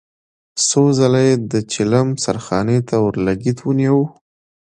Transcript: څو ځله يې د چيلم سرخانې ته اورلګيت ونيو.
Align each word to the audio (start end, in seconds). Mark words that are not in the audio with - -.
څو 0.67 0.83
ځله 0.99 1.21
يې 1.27 1.35
د 1.51 1.53
چيلم 1.71 2.07
سرخانې 2.23 2.79
ته 2.87 2.95
اورلګيت 3.03 3.59
ونيو. 3.61 3.99